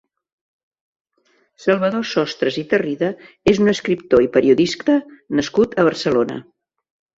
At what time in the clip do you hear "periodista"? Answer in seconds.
4.41-4.99